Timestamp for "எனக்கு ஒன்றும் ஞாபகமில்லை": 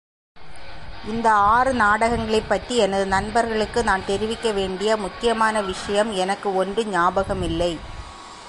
6.13-7.79